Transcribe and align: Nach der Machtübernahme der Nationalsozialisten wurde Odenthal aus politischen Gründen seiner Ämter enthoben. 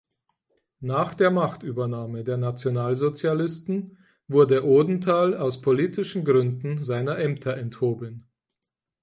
Nach 0.79 1.13
der 1.13 1.29
Machtübernahme 1.29 2.23
der 2.23 2.37
Nationalsozialisten 2.37 3.99
wurde 4.27 4.65
Odenthal 4.65 5.37
aus 5.37 5.61
politischen 5.61 6.25
Gründen 6.25 6.81
seiner 6.81 7.19
Ämter 7.19 7.55
enthoben. 7.55 8.27